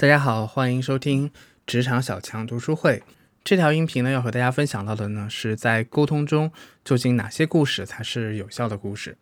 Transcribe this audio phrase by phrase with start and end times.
[0.00, 1.30] 大家好，欢迎收听
[1.66, 3.02] 职场小强读书会。
[3.44, 6.50] 这条音频呢，要和大家分享到的呢，是在沟通中
[6.82, 9.18] 究竟哪些故事才是有效的故事。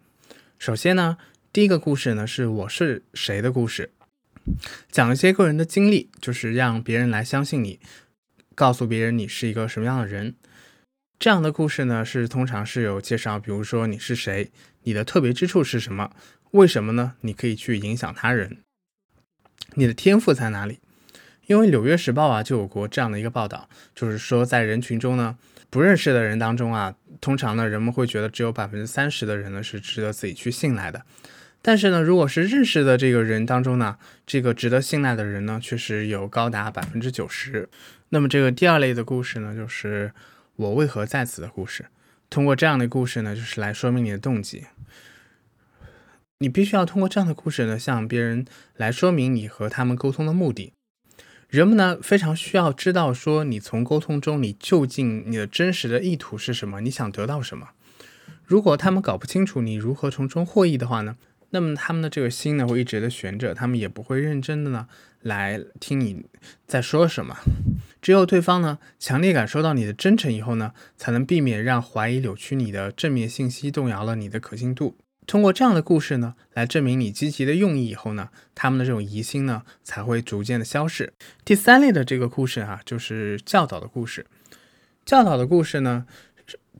[0.56, 1.18] 首先呢，
[1.52, 3.90] 第一个故事呢，是我是谁的故事，
[4.88, 7.80] 讲一些个人的经历，就是让别人来相信你，
[8.54, 10.36] 告诉别人你是一个什么样的人。
[11.18, 14.52] 这样的故事呢，是通常是有介绍，比如说你是谁，
[14.84, 16.12] 你的特别之处是什么，
[16.52, 17.14] 为什么呢？
[17.22, 18.58] 你可以去影响他人，
[19.74, 20.80] 你的天赋在哪里？
[21.46, 25.36] 因为《纽约时报》啊就有过这样的一个报道，就是说在人群中呢，
[25.70, 31.02] 不认识的人当中啊，通常呢人们会觉得只有百分之三十的人呢是值得自己去信赖的，
[31.62, 33.96] 但是呢，如果是认识的这个人当中呢，
[34.26, 37.68] 这个值得信赖的人呢，确实有高达百分之九十。
[38.10, 40.12] 那么这个第二类的故事呢，就是
[40.56, 41.86] 我为何在此的故事。
[42.28, 44.66] 通过这样的故事呢，就是来说明你的动机。
[46.40, 48.46] 你必须要通过这样的故事呢，向别人
[48.76, 50.72] 来说明你和他们沟通的目的。
[51.48, 56.80] 人们呢非常需要知道，说你从沟通中，你究竟你的真实的意图是什么？
[56.80, 57.70] 你想得到什么？
[58.44, 61.16] 如果他们搞不清楚你如何从中获益的话呢，
[61.50, 64.86] 那么他们的这个心呢会一直的悬着，他们也不会认真的呢
[65.20, 66.24] 来听你
[66.68, 67.36] 在说什么。
[68.00, 74.96] 只有对方呢强烈感受到你的真诚以后呢，才能避免让怀疑扭曲你的正面信息，动摇了你的可信度。
[75.28, 81.12] 通过这样的故事呢，来证明你积极的用意以后呢，他们的这种疑心呢才会逐渐的消逝。
[81.44, 84.24] 第三类的这个故事啊，就是教导的故事。
[85.04, 86.06] 教导的故事呢，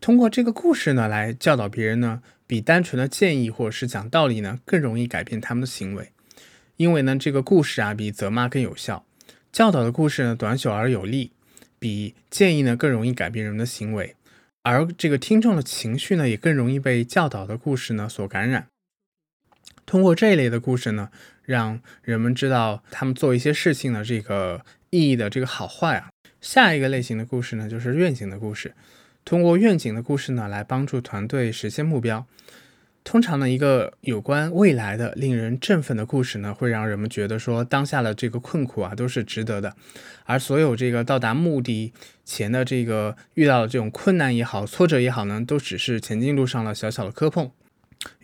[0.01, 6.11] 通过这个故事呢来教导别人呢，比单纯的建议或者是讲道理呢更容易改变他们的行为。
[6.79, 9.05] 因为呢，这个故事啊比责骂更有效。
[9.53, 11.33] 教导的故事呢短小而有力，
[11.79, 14.17] 比建议呢更容易改变人的行为。
[14.71, 18.67] 而这个听众的情绪呢，也更容易被教导的故事呢所感染。
[19.87, 21.09] 通过这一类的故事呢，
[21.43, 26.11] 让人们知道他们做一些事情的这个意义的这个好坏啊。
[26.43, 28.75] 下一个类型的故事呢，就是愿景的故事。
[29.25, 32.27] 通过愿景的故事呢，来帮助团队实现目标。
[33.09, 39.75] 通常呢，一个有关未来的、令人振奋的故事呢，会让人们觉得说，当下的这个困苦啊，都是值得的。
[40.25, 41.91] 而所有这个到达目的
[42.27, 47.51] 前的这个遇到的这种困难也好、挫折也好呢，都只是前进路上的小小的磕碰。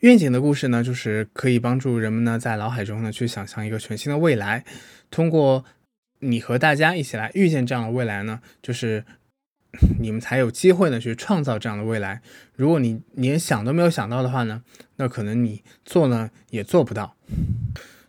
[0.01, 4.67] 愿景的故事呢，就是可以帮助人们呢，在脑海中呢，去想象一个全新的未来。
[5.11, 5.65] 通过
[6.19, 9.03] 你和大家一起来预见这样的未来呢，就是。
[10.01, 12.21] 你们才有机会呢去创造这样的未来。
[12.55, 14.63] 如果你连想都没有想到的话呢，
[14.97, 17.17] 那可能你做呢也做不到。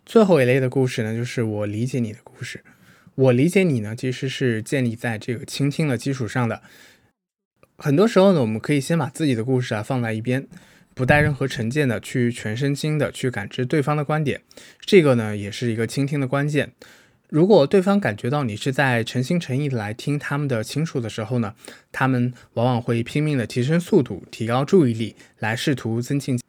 [0.06, 2.64] 最后一类的故事呢，就是我理解你的故事。
[3.16, 6.62] 我理解你呢，其实是建立在这个倾听的基础上的。
[7.78, 10.46] 很多时候呢，我们可以先把自己的故事啊放在一边，
[10.94, 14.42] 不带任何成见的去全身心的去感知对方的观点。
[14.82, 16.74] 这个呢，也是一个倾听的关键。
[17.30, 21.56] 如果对方感觉到你是在诚心诚意的来听他们的倾诉的时候呢，
[21.91, 26.40] 他们往往会拼命的提升速度，提高注意力，来试图增进。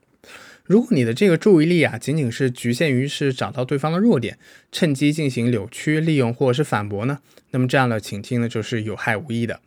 [0.65, 4.38] 如果你的这个注意力啊，仅仅是局限于是找到对方的弱点，
[4.70, 7.20] 趁机进行扭曲、利用或者是反驳呢，
[7.53, 9.60] 那么这样的倾听呢，就是有害无益的。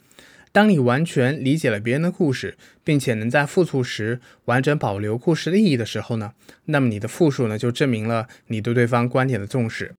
[0.52, 6.34] 当你完全理解了别人的故事，并且能在复述时完整保留故事的意义的时候呢，
[6.66, 9.94] 那么你的复述呢，就证明了你对对方观点的重视。